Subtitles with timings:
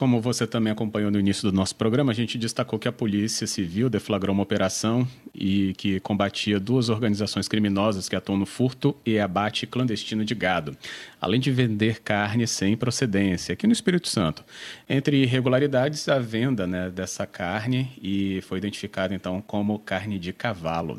[0.00, 3.46] Como você também acompanhou no início do nosso programa, a gente destacou que a Polícia
[3.46, 9.18] Civil deflagrou uma operação e que combatia duas organizações criminosas que atuam no furto e
[9.18, 10.74] abate clandestino de gado,
[11.20, 14.42] além de vender carne sem procedência aqui no Espírito Santo.
[14.88, 20.98] Entre irregularidades, a venda né, dessa carne e foi identificada então como carne de cavalo.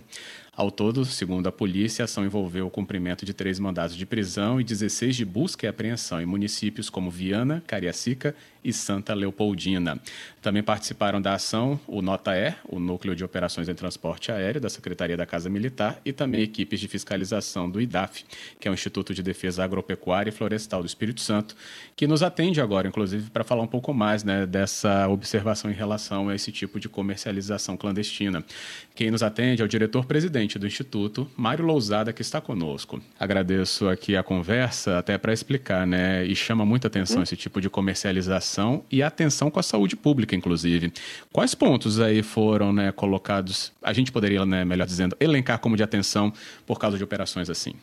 [0.54, 4.60] Ao todo, segundo a polícia, a ação envolveu o cumprimento de três mandados de prisão
[4.60, 9.98] e 16 de busca e apreensão em municípios como Viana, Cariacica e Santa Leopoldina.
[10.42, 15.16] Também participaram da ação o NOTA-E, o Núcleo de Operações em Transporte Aéreo da Secretaria
[15.16, 18.26] da Casa Militar, e também equipes de fiscalização do IDAF,
[18.60, 21.56] que é o Instituto de Defesa Agropecuária e Florestal do Espírito Santo,
[21.96, 26.28] que nos atende agora, inclusive, para falar um pouco mais né, dessa observação em relação
[26.28, 28.44] a esse tipo de comercialização clandestina.
[28.94, 33.00] Quem nos atende é o diretor-presidente do Instituto, Mário Lousada, que está conosco.
[33.20, 37.24] Agradeço aqui a conversa, até para explicar, né, e chama muita atenção hum.
[37.24, 40.92] esse tipo de comercialização e atenção com a saúde pública inclusive.
[41.32, 45.84] Quais pontos aí foram né, colocados, a gente poderia, né, melhor dizendo, elencar como de
[45.84, 46.34] atenção
[46.66, 47.74] por causa de operações assim?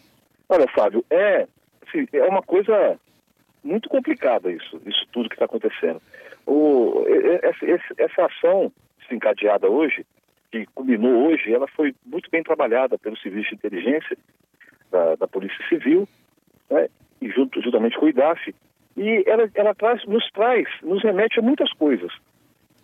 [0.49, 1.47] Olha, Fábio, é,
[1.87, 2.99] assim, é uma coisa
[3.63, 6.01] muito complicada isso, isso tudo que está acontecendo.
[6.47, 7.05] O,
[7.43, 8.73] essa, essa ação
[9.15, 10.05] encadeada hoje,
[10.51, 14.17] que culminou hoje, ela foi muito bem trabalhada pelo Serviço de Inteligência
[14.91, 16.09] da, da Polícia Civil,
[16.71, 16.89] né,
[17.21, 18.55] e junto, juntamente com o IDAF,
[18.97, 22.13] e ela, ela traz, nos traz, nos remete a muitas coisas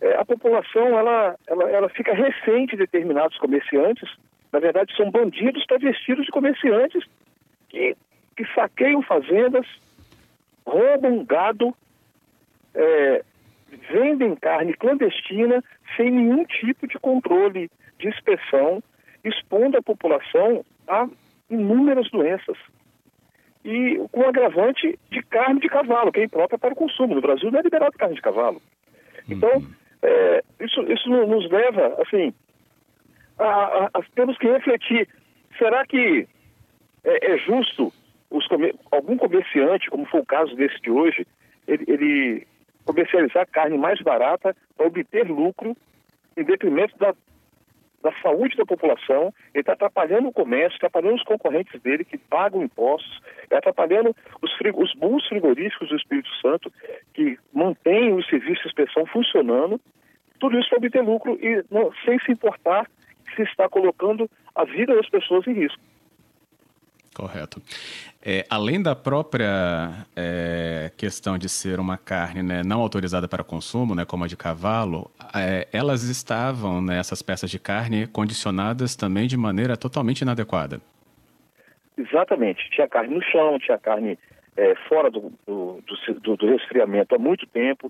[0.01, 4.09] é, a população ela, ela, ela fica de determinados comerciantes.
[4.51, 7.03] Na verdade, são bandidos travestidos de comerciantes
[7.69, 7.95] que,
[8.35, 9.65] que saqueiam fazendas,
[10.65, 11.75] roubam gado,
[12.73, 13.23] é,
[13.91, 15.63] vendem carne clandestina
[15.95, 18.81] sem nenhum tipo de controle de inspeção,
[19.23, 21.07] expondo a população a
[21.49, 22.57] inúmeras doenças.
[23.63, 27.15] E com o agravante de carne de cavalo, que é imprópria para o consumo.
[27.15, 28.61] No Brasil não é liberado carne de cavalo.
[29.27, 29.67] Então, uhum.
[30.05, 32.31] É, isso, isso nos leva, assim,
[33.39, 35.07] a, a, a, temos que refletir.
[35.57, 36.27] Será que
[37.03, 37.91] é, é justo
[38.29, 38.47] os,
[38.91, 41.25] algum comerciante, como foi o caso desse de hoje,
[41.67, 42.47] ele, ele
[42.85, 45.75] comercializar carne mais barata para obter lucro
[46.37, 47.13] em detrimento da,
[48.03, 52.61] da saúde da população, ele está atrapalhando o comércio, atrapalhando os concorrentes dele que pagam
[52.61, 56.71] impostos, atrapalhando os, os bons frigoríficos do Espírito Santo
[57.13, 59.79] que mantêm o serviço de inspeção funcionando,
[60.39, 62.85] tudo isso para obter lucro e não, sem se importar
[63.35, 65.81] se está colocando a vida das pessoas em risco.
[67.15, 67.61] Correto.
[68.21, 73.95] É, além da própria é, questão de ser uma carne né, não autorizada para consumo,
[73.95, 79.27] né, como a de cavalo, é, elas estavam, né, essas peças de carne, condicionadas também
[79.27, 80.81] de maneira totalmente inadequada.
[81.97, 82.69] Exatamente.
[82.69, 84.19] Tinha carne no chão, tinha carne
[84.57, 85.81] é, fora do, do,
[86.21, 87.89] do, do, resfriamento há muito tempo.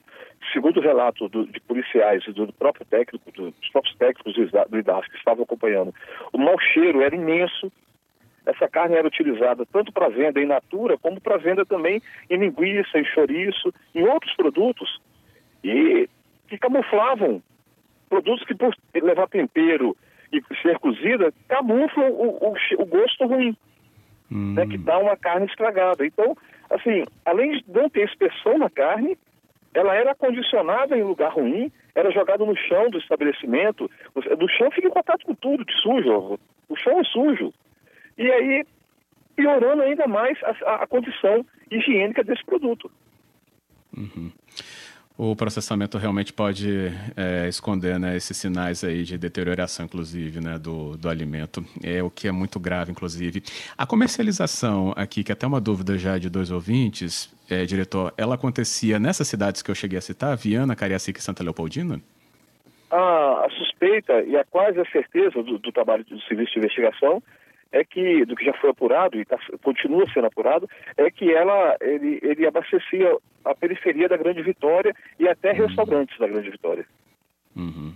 [0.54, 5.18] Segundo o relato de policiais e do próprio técnico, dos próprios técnicos do IDAF que
[5.18, 5.94] estavam acompanhando,
[6.32, 7.72] o mau cheiro era imenso.
[8.46, 13.00] Essa carne era utilizada tanto para venda em natura, como para venda também em linguiça,
[13.00, 15.02] em chouriço, em outros produtos.
[15.64, 16.08] E
[16.48, 17.42] que camuflavam
[18.08, 19.98] produtos que, por levar tempero
[20.32, 23.56] e ser cozida, camuflam o, o, o gosto ruim,
[24.32, 24.54] hum.
[24.54, 26.06] né, que dá uma carne estragada.
[26.06, 26.38] Então,
[26.70, 29.18] assim, além de não ter inspeção na carne,
[29.74, 33.90] ela era condicionada em lugar ruim, era jogada no chão do estabelecimento.
[34.40, 36.40] No chão fica em contato com tudo de sujo.
[36.70, 37.54] O chão é sujo.
[38.18, 38.66] E aí,
[39.36, 42.90] piorando ainda mais a, a condição higiênica desse produto.
[43.96, 44.32] Uhum.
[45.18, 50.98] O processamento realmente pode é, esconder né, esses sinais aí de deterioração, inclusive, né, do,
[50.98, 53.42] do alimento, é o que é muito grave, inclusive.
[53.78, 58.36] A comercialização aqui, que é até uma dúvida já de dois ouvintes, é, diretor, ela
[58.36, 62.02] acontecia nessas cidades que eu cheguei a citar, Viana, Cariacica e Santa Leopoldina?
[62.92, 67.24] A, a suspeita e a quase a certeza do, do trabalho do serviço de investigação
[67.72, 71.76] é que, do que já foi apurado e tá, continua sendo apurado, é que ela,
[71.82, 75.68] ele, ele abastecia a periferia da Grande Vitória e até uhum.
[75.68, 76.86] restaurantes da Grande Vitória.
[77.56, 77.94] Uhum.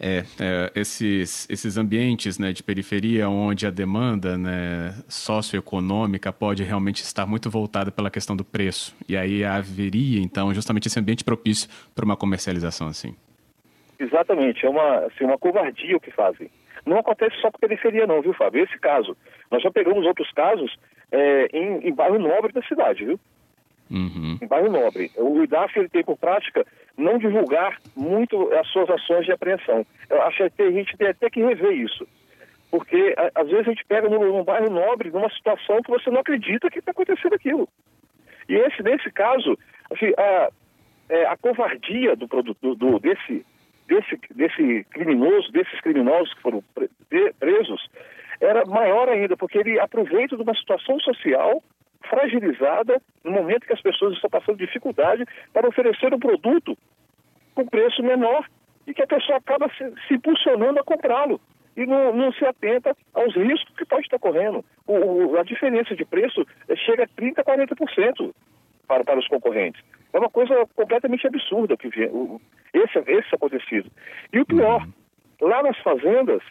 [0.00, 7.02] É, é, esses, esses ambientes né, de periferia onde a demanda né, socioeconômica pode realmente
[7.02, 8.96] estar muito voltada pela questão do preço.
[9.08, 13.16] E aí haveria, então, justamente esse ambiente propício para uma comercialização assim.
[13.98, 16.48] Exatamente, é uma, assim, uma covardia o que fazem.
[16.86, 18.64] Não acontece só com periferia não, viu, Fábio?
[18.64, 19.16] Esse caso.
[19.50, 20.76] Nós já pegamos outros casos
[21.10, 23.20] é, em, em bairro nobre da cidade, viu?
[23.90, 24.38] Uhum.
[24.40, 25.10] Em bairro nobre.
[25.16, 26.66] O IDAF ele tem por prática
[26.96, 29.86] não divulgar muito as suas ações de apreensão.
[30.10, 32.06] Eu acho que a gente tem até que rever isso.
[32.70, 36.10] Porque a, às vezes a gente pega num, num, bairro nobre, numa situação que você
[36.10, 37.68] não acredita que está acontecendo aquilo.
[38.48, 39.58] E esse, nesse caso,
[39.90, 40.50] assim, a,
[41.08, 43.44] é, a covardia do, do, do, desse,
[43.88, 46.62] desse, desse criminoso, desses criminosos que foram
[47.40, 47.88] presos,
[48.40, 51.62] era maior ainda, porque ele aproveita de uma situação social
[52.08, 56.76] fragilizada no momento que as pessoas estão passando dificuldade para oferecer um produto
[57.54, 58.46] com preço menor
[58.86, 61.40] e que a pessoa acaba se, se impulsionando a comprá-lo
[61.76, 64.64] e não, não, se atenta aos riscos que pode estar correndo.
[64.86, 66.46] O, o, a diferença de preço
[66.86, 68.34] chega a 30%, 40%
[68.86, 69.82] para, para os concorrentes.
[70.18, 72.40] É uma coisa completamente absurda que o,
[72.74, 73.88] esse, esse acontecido.
[74.32, 74.84] E o pior,
[75.40, 76.42] lá nas fazendas,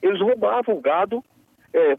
[0.00, 1.20] eles roubavam gado,
[1.72, 1.96] é,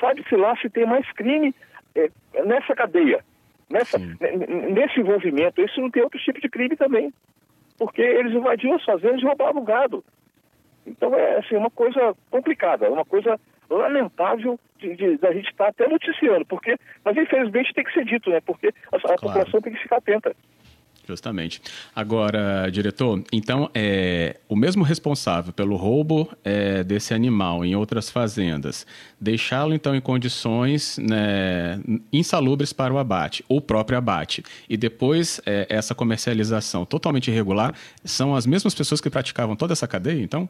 [0.00, 1.54] sabe-se lá se tem mais crime
[1.94, 2.10] é,
[2.44, 3.24] nessa cadeia,
[3.70, 5.62] nessa, nesse envolvimento.
[5.62, 7.14] Esse não tem outro tipo de crime também,
[7.78, 10.04] porque eles invadiam as fazendas e roubavam gado.
[10.84, 13.38] Então é assim, uma coisa complicada, é uma coisa
[13.70, 14.58] lamentável
[15.20, 18.40] da gente estar até noticiando, porque, mas infelizmente tem que ser dito, né?
[18.40, 19.20] Porque a, a claro.
[19.20, 20.34] população tem que ficar atenta.
[21.08, 21.62] Justamente.
[21.96, 28.86] Agora, diretor, então é o mesmo responsável pelo roubo é, desse animal em outras fazendas,
[29.18, 31.80] deixá-lo então em condições né,
[32.12, 37.74] insalubres para o abate, ou próprio abate, e depois é, essa comercialização totalmente irregular,
[38.04, 40.46] são as mesmas pessoas que praticavam toda essa cadeia, então?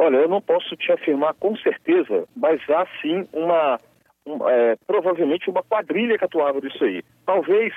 [0.00, 3.78] Olha, eu não posso te afirmar com certeza, mas há sim uma,
[4.24, 7.02] um, é, provavelmente uma quadrilha que atuava disso aí.
[7.26, 7.74] Talvez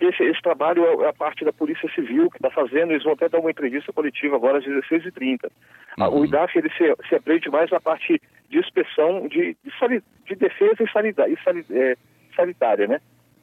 [0.00, 3.14] esse, esse trabalho é, é a parte da Polícia Civil que está fazendo, eles vão
[3.14, 5.50] até dar uma entrevista coletiva agora às 16h30.
[5.98, 6.20] Ah, uhum.
[6.20, 10.84] O IDAF ele se, se aprende mais na parte de inspeção de, de, de defesa
[10.84, 11.96] e, sanidade, e é,
[12.36, 13.00] sanitária, né?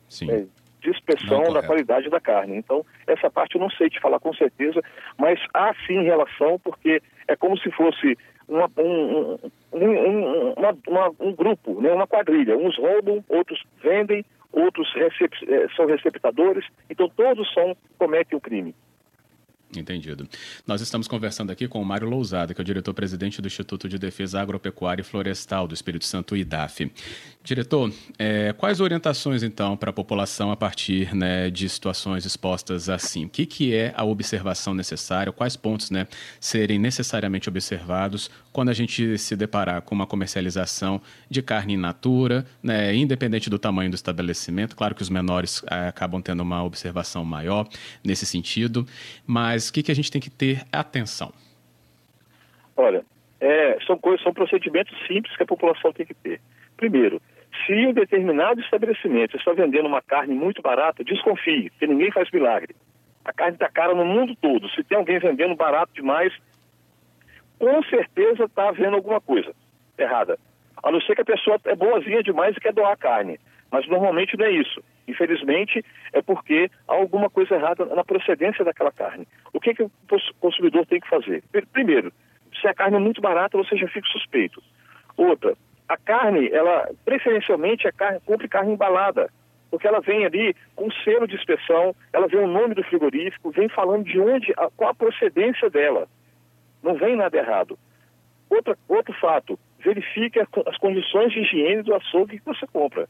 [0.07, 0.31] Sim.
[0.31, 0.45] É,
[0.79, 2.55] de inspeção não, da qualidade da carne.
[2.55, 4.81] Então, essa parte eu não sei te falar com certeza,
[5.17, 8.17] mas há sim relação, porque é como se fosse
[8.47, 9.37] uma, um,
[9.73, 12.57] um, um, uma, uma, um grupo, né, uma quadrilha.
[12.57, 18.73] Uns roubam, outros vendem, outros recep eh, são receptadores, então todos são cometem o crime.
[19.79, 20.27] Entendido.
[20.65, 23.97] Nós estamos conversando aqui com o Mário Lousada, que é o diretor-presidente do Instituto de
[23.97, 26.91] Defesa Agropecuária e Florestal do Espírito Santo, IDAF.
[27.45, 33.25] Diretor, é, quais orientações, então, para a população a partir né, de situações expostas assim?
[33.25, 35.31] O que, que é a observação necessária?
[35.31, 36.07] Quais pontos né,
[36.39, 40.99] serem necessariamente observados quando a gente se deparar com uma comercialização
[41.29, 44.75] de carne in natura, né, independente do tamanho do estabelecimento?
[44.75, 47.67] Claro que os menores é, acabam tendo uma observação maior
[48.03, 48.87] nesse sentido,
[49.27, 51.31] mas o que, que a gente tem que ter atenção?
[52.75, 53.05] Olha,
[53.39, 56.41] é, são coisas, são procedimentos simples que a população tem que ter.
[56.75, 57.21] Primeiro,
[57.65, 62.75] se um determinado estabelecimento está vendendo uma carne muito barata, desconfie, porque ninguém faz milagre.
[63.23, 64.69] A carne está cara no mundo todo.
[64.69, 66.33] Se tem alguém vendendo barato demais,
[67.57, 69.53] com certeza está havendo alguma coisa
[69.97, 70.37] errada.
[70.83, 73.39] A não ser que a pessoa é boazinha demais e quer doar carne.
[73.71, 74.83] Mas normalmente não é isso.
[75.07, 75.83] Infelizmente,
[76.13, 79.27] é porque há alguma coisa errada na procedência daquela carne.
[79.53, 79.91] O que, que o
[80.39, 81.43] consumidor tem que fazer?
[81.71, 82.11] Primeiro,
[82.59, 84.61] se a carne é muito barata, você já fica suspeito.
[85.17, 85.55] Outra,
[85.87, 89.29] a carne, ela preferencialmente é carne, compre carne embalada,
[89.69, 93.69] porque ela vem ali com selo de inspeção, ela vê o nome do frigorífico, vem
[93.69, 96.07] falando de onde, a, qual a procedência dela.
[96.81, 97.77] Não vem nada errado.
[98.49, 103.07] Outra, outro fato, verifique as condições de higiene do açougue que você compra.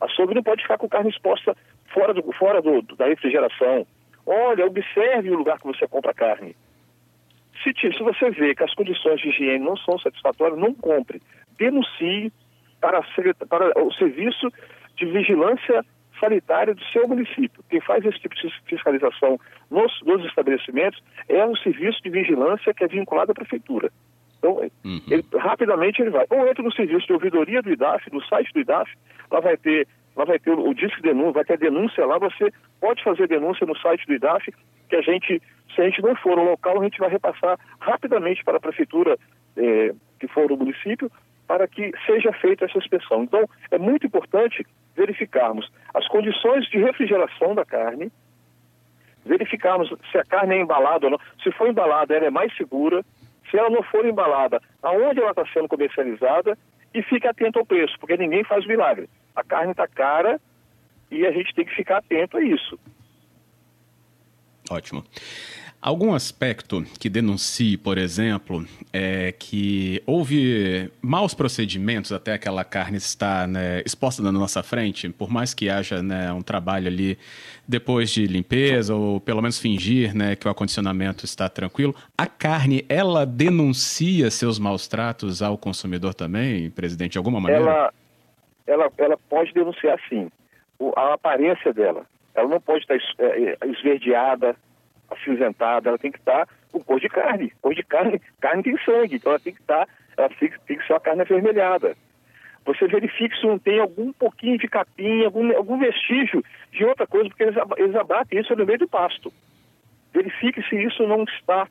[0.00, 1.56] Açougue não pode ficar com carne exposta
[1.92, 3.86] fora, do, fora do, da refrigeração.
[4.26, 6.56] Olha, observe o lugar que você compra carne.
[7.62, 11.20] Se, se você vê que as condições de higiene não são satisfatórias, não compre
[11.58, 12.32] denuncie
[12.80, 13.00] para,
[13.48, 14.48] para o serviço
[14.96, 15.84] de vigilância
[16.20, 17.62] sanitária do seu município.
[17.68, 19.38] Quem faz esse tipo de fiscalização
[19.70, 23.90] nos, nos estabelecimentos é um serviço de vigilância que é vinculado à prefeitura.
[24.46, 25.00] Então, uhum.
[25.10, 26.24] ele, rapidamente ele vai.
[26.30, 28.90] Ou entra no serviço de ouvidoria do IDAF, no site do IDAF,
[29.30, 32.52] lá vai ter, lá vai ter o, o disque denúncia, vai ter denúncia lá, você
[32.80, 34.52] pode fazer denúncia no site do IDAF,
[34.88, 35.42] que a gente,
[35.74, 39.18] se a gente não for no local, a gente vai repassar rapidamente para a prefeitura
[39.56, 41.10] eh, que for o município,
[41.46, 43.24] para que seja feita essa inspeção.
[43.24, 44.64] Então, é muito importante
[44.96, 48.10] verificarmos as condições de refrigeração da carne,
[49.24, 51.20] verificarmos se a carne é embalada ou não.
[51.42, 53.04] Se for embalada, ela é mais segura.
[53.50, 56.58] Se ela não for embalada, aonde ela está sendo comercializada
[56.92, 59.08] e fique atento ao preço, porque ninguém faz milagre.
[59.34, 60.40] A carne está cara
[61.10, 62.78] e a gente tem que ficar atento a isso.
[64.70, 65.04] Ótimo.
[65.86, 73.46] Algum aspecto que denuncie, por exemplo, é que houve maus procedimentos até aquela carne estar
[73.46, 77.16] né, exposta na nossa frente, por mais que haja né, um trabalho ali
[77.68, 82.84] depois de limpeza, ou pelo menos fingir né, que o acondicionamento está tranquilo, a carne,
[82.88, 87.62] ela denuncia seus maus tratos ao consumidor também, presidente, de alguma maneira?
[87.62, 87.92] Ela,
[88.66, 90.28] ela, ela pode denunciar sim.
[90.80, 94.56] O, a aparência dela, ela não pode estar é, é, esverdeada,
[95.10, 97.52] acinzentada, ela tem que estar com cor de carne.
[97.60, 100.92] Cor de carne, carne tem sangue, então ela tem que estar, ela tem, que ser
[100.92, 101.96] uma carne avermelhada.
[102.64, 107.28] Você verifique se não tem algum pouquinho de capim, algum, algum vestígio de outra coisa,
[107.28, 109.32] porque eles, eles abatem isso no meio do pasto.
[110.12, 111.68] Verifique se isso não está,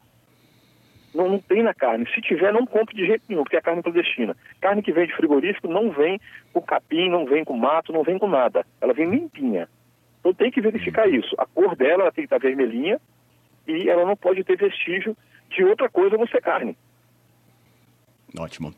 [1.15, 2.05] não, não tem na carne.
[2.13, 4.35] Se tiver, não compre de jeito nenhum, porque é carne clandestina.
[4.61, 6.19] Carne que vem de frigorífico não vem
[6.53, 8.65] com capim, não vem com mato, não vem com nada.
[8.81, 9.67] Ela vem limpinha.
[10.19, 11.35] Então tem que verificar isso.
[11.37, 12.99] A cor dela ela tem que estar vermelhinha,
[13.67, 15.15] e ela não pode ter vestígio
[15.49, 16.77] de outra coisa não ser carne.
[18.37, 18.73] Ótimo.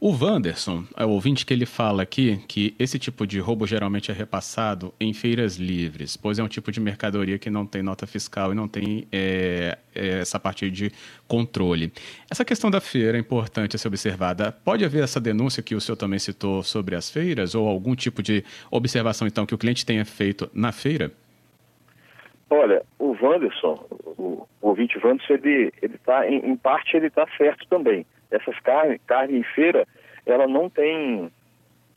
[0.00, 4.12] O Wanderson, é o ouvinte que ele fala aqui que esse tipo de roubo geralmente
[4.12, 8.06] é repassado em feiras livres, pois é um tipo de mercadoria que não tem nota
[8.06, 10.92] fiscal e não tem é, é, essa parte de
[11.26, 11.92] controle.
[12.30, 14.52] Essa questão da feira é importante a ser observada.
[14.52, 18.22] Pode haver essa denúncia que o senhor também citou sobre as feiras ou algum tipo
[18.22, 21.12] de observação, então, que o cliente tenha feito na feira?
[22.50, 27.26] Olha, o Wanderson, o, o ouvinte Wanderson, ele, ele tá, em, em parte ele está
[27.36, 28.06] certo também.
[28.30, 29.86] Essas carnes, carne em feira,
[30.24, 31.30] ela não tem...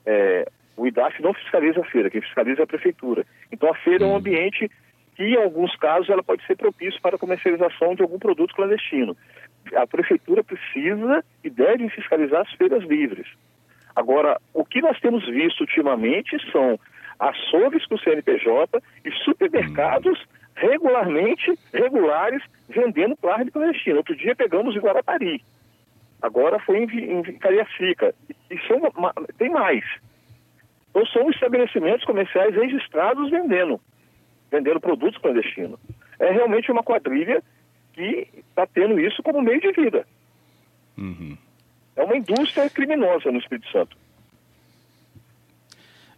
[0.06, 3.26] É, o IDAF não fiscaliza a feira, quem fiscaliza é a prefeitura.
[3.52, 4.16] Então a feira é um hum.
[4.16, 4.70] ambiente
[5.16, 9.16] que, em alguns casos, ela pode ser propício para a comercialização de algum produto clandestino.
[9.76, 13.28] A prefeitura precisa e deve fiscalizar as feiras livres.
[13.96, 16.80] Agora, o que nós temos visto ultimamente são
[17.20, 20.18] açougues com CNPJ e supermercados
[20.56, 23.98] regularmente, regulares, vendendo carne clandestina.
[23.98, 25.44] Outro dia pegamos em Guarapari.
[26.22, 28.14] Agora foi em, em Cariacica.
[28.50, 28.80] E são,
[29.38, 29.84] tem mais.
[30.90, 33.80] Então são estabelecimentos comerciais registrados vendendo,
[34.52, 35.80] vendendo produtos clandestinos.
[36.20, 37.42] É realmente uma quadrilha
[37.94, 40.06] que está tendo isso como meio de vida.
[40.98, 41.38] Uhum.
[41.96, 43.98] É uma indústria criminosa no Espírito Santo.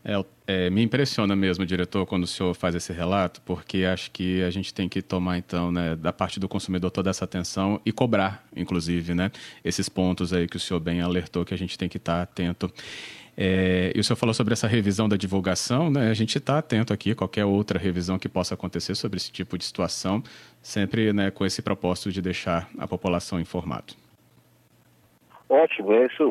[0.06, 4.44] É, é, me impressiona mesmo, diretor, quando o senhor faz esse relato, porque acho que
[4.44, 7.92] a gente tem que tomar, então, né, da parte do consumidor toda essa atenção e
[7.92, 9.32] cobrar, inclusive, né,
[9.64, 12.70] esses pontos aí que o senhor bem alertou que a gente tem que estar atento.
[13.36, 16.12] É, e o senhor falou sobre essa revisão da divulgação, né?
[16.12, 19.64] A gente está atento aqui, qualquer outra revisão que possa acontecer sobre esse tipo de
[19.66, 20.22] situação,
[20.62, 23.86] sempre né, com esse propósito de deixar a população informada.
[25.50, 26.24] Ótimo, esse,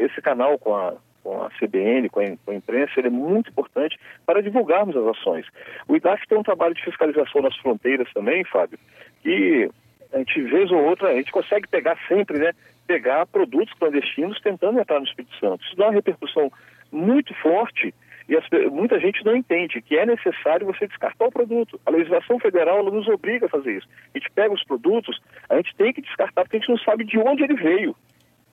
[0.00, 0.94] esse canal com a,
[1.28, 5.06] com a CBN, com a, com a, imprensa, ele é muito importante para divulgarmos as
[5.06, 5.46] ações.
[5.86, 8.78] O IDAF tem um trabalho de fiscalização nas fronteiras também, Fábio,
[9.22, 9.70] que
[10.10, 12.52] a gente, vez ou outra, a gente consegue pegar sempre, né,
[12.86, 15.62] pegar produtos clandestinos tentando entrar no Espírito Santo.
[15.66, 16.50] Isso dá uma repercussão
[16.90, 17.94] muito forte
[18.26, 21.78] e as, muita gente não entende que é necessário você descartar o produto.
[21.84, 23.88] A legislação federal nos obriga a fazer isso.
[24.14, 27.04] A gente pega os produtos, a gente tem que descartar porque a gente não sabe
[27.04, 27.94] de onde ele veio.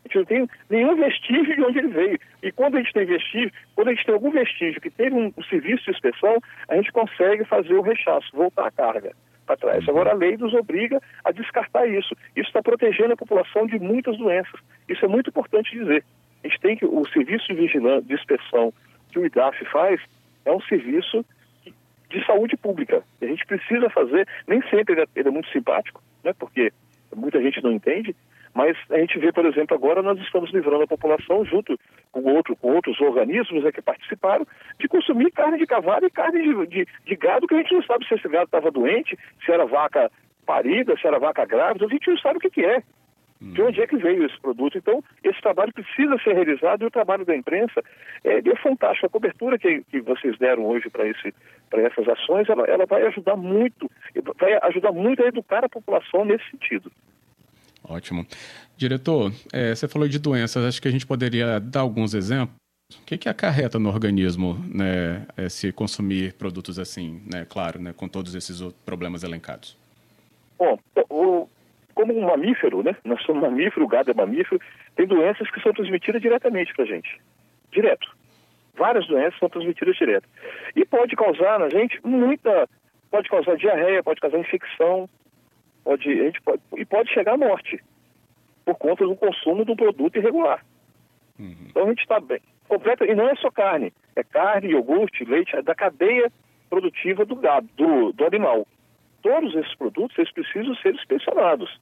[0.06, 2.20] A gente não tem nenhum vestígio de onde ele veio.
[2.44, 5.34] E quando a gente tem vestígio, quando a gente tem algum vestígio que teve um,
[5.36, 6.38] um serviço de inspeção,
[6.70, 9.14] a gente consegue fazer o rechaço, voltar a carga
[9.48, 9.84] para trás.
[9.84, 9.90] Uhum.
[9.90, 12.16] Agora a lei nos obriga a descartar isso.
[12.36, 14.60] Isso está protegendo a população de muitas doenças.
[14.88, 16.04] Isso é muito importante dizer.
[16.44, 18.72] A gente tem que o serviço de vigilância, de inspeção
[19.12, 20.00] que o IDAF faz
[20.46, 21.26] é um serviço
[22.10, 23.04] de saúde pública.
[23.22, 26.34] A gente precisa fazer, nem sempre ele é, ele é muito simpático, né?
[26.38, 26.72] Porque
[27.16, 28.16] muita gente não entende,
[28.56, 31.78] mas a gente vê, por exemplo, agora nós estamos livrando a população, junto
[32.10, 34.48] com, outro, com outros organismos né, que participaram,
[34.80, 37.84] de consumir carne de cavalo e carne de, de, de gado, que a gente não
[37.84, 40.10] sabe se esse gado estava doente, se era vaca
[40.46, 42.82] parida, se era vaca grávida, a gente não sabe o que, que é.
[43.42, 44.78] De onde é que veio esse produto?
[44.78, 47.84] Então, esse trabalho precisa ser realizado e o trabalho da imprensa
[48.24, 49.06] é, é fantástico.
[49.06, 51.06] A cobertura que, que vocês deram hoje para
[51.82, 53.92] essas ações, ela, ela vai ajudar muito,
[54.40, 56.90] vai ajudar muito a educar a população nesse sentido.
[57.88, 58.26] Ótimo.
[58.78, 62.56] Diretor, é, você falou de doenças, acho que a gente poderia dar alguns exemplos.
[62.94, 67.94] O que, que acarreta no organismo né, é, se consumir produtos assim, né, claro, né,
[67.96, 69.76] com todos esses problemas elencados?
[70.58, 70.78] Bom,
[71.10, 71.48] o,
[71.96, 74.62] como um mamífero, né, nós somos mamífero, o gado é mamífero,
[74.96, 77.20] tem doenças que são transmitidas diretamente para a gente.
[77.72, 78.16] Direto.
[78.78, 80.28] Várias doenças são transmitidas direto.
[80.76, 82.68] E pode causar na gente muita.
[83.10, 85.10] Pode causar diarreia, pode causar infecção,
[85.86, 87.82] pode, a gente pode, e pode chegar à morte
[88.66, 90.66] por conta do consumo do produto irregular.
[91.40, 91.68] Uhum.
[91.70, 92.42] Então a gente está bem.
[92.68, 96.32] Completa, e não é só carne, é carne, iogurte, leite, é da cadeia
[96.68, 98.68] produtiva do gado, do, do animal.
[99.22, 101.80] todos esses produtos eles precisam ser inspecionados.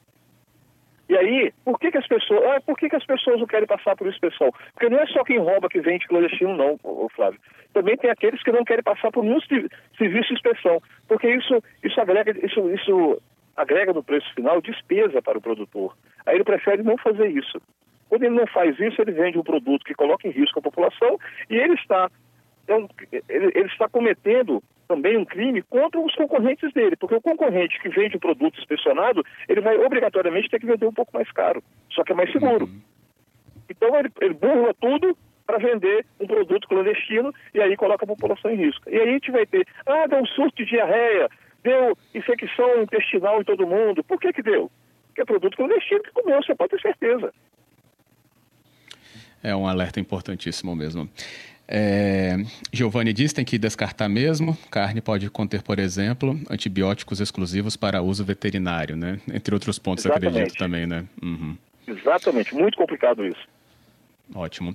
[1.07, 2.43] E aí, por que, que as pessoas.
[2.45, 4.51] Ah, por que, que as pessoas não querem passar por inspeção?
[4.73, 6.77] Porque não é só quem rouba que vende clandestino, não,
[7.09, 7.39] Flávio.
[7.73, 10.81] Também tem aqueles que não querem passar por nenhum serviço de inspeção.
[11.07, 13.21] Porque isso, isso, agrega, isso, isso
[13.55, 15.95] agrega no preço final despesa para o produtor.
[16.25, 17.61] Aí ele prefere não fazer isso.
[18.09, 21.17] Quando ele não faz isso, ele vende um produto que coloca em risco a população
[21.49, 22.09] e ele está,
[22.67, 22.73] é
[23.29, 27.89] ele, ele está cometendo também um crime contra os concorrentes dele, porque o concorrente que
[27.89, 32.03] vende o produto inspecionado, ele vai obrigatoriamente ter que vender um pouco mais caro, só
[32.03, 32.65] que é mais seguro.
[32.65, 32.81] Uhum.
[33.69, 38.51] Então ele, ele burla tudo para vender um produto clandestino e aí coloca a população
[38.51, 38.89] em risco.
[38.89, 41.29] E aí a gente vai ter, ah, deu um surto de diarreia,
[41.63, 44.03] deu infecção intestinal em todo mundo.
[44.03, 44.69] Por que que deu?
[45.07, 47.33] Porque é produto clandestino que comeu, você pode ter certeza.
[49.41, 51.09] É um alerta importantíssimo mesmo.
[51.67, 52.35] É,
[52.71, 54.57] Giovanni diz que tem que descartar mesmo.
[54.69, 59.19] Carne pode conter, por exemplo, antibióticos exclusivos para uso veterinário, né?
[59.33, 60.35] Entre outros pontos, Exatamente.
[60.37, 61.05] acredito também, né?
[61.21, 61.57] Uhum.
[61.87, 63.47] Exatamente, muito complicado isso.
[64.33, 64.73] Ótimo.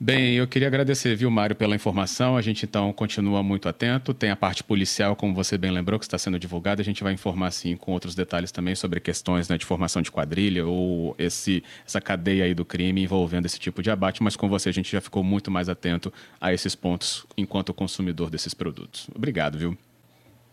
[0.00, 2.36] Bem, eu queria agradecer, viu, Mário, pela informação.
[2.36, 4.12] A gente então continua muito atento.
[4.12, 6.82] Tem a parte policial, como você bem lembrou, que está sendo divulgada.
[6.82, 10.10] A gente vai informar, sim, com outros detalhes também sobre questões né, de formação de
[10.10, 14.22] quadrilha ou esse, essa cadeia aí do crime envolvendo esse tipo de abate.
[14.22, 18.28] Mas com você a gente já ficou muito mais atento a esses pontos enquanto consumidor
[18.28, 19.08] desses produtos.
[19.14, 19.78] Obrigado, viu?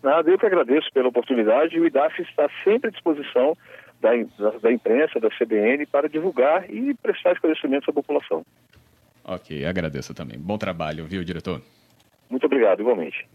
[0.03, 1.79] Nada, eu que agradeço pela oportunidade.
[1.79, 3.57] O IDAF está sempre à disposição
[4.01, 4.11] da,
[4.61, 8.45] da, imprensa, da CBN, para divulgar e prestar esclarecimentos à população.
[9.23, 10.37] Ok, agradeço também.
[10.39, 11.61] Bom trabalho, viu, diretor?
[12.29, 13.27] Muito obrigado, igualmente.